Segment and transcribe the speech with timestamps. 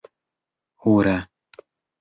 [0.89, 1.15] hura